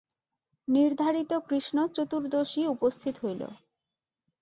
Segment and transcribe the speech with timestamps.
[0.67, 3.41] নির্ধারিত কৃষ্ণ চতুর্দশী উপস্থিত হইল।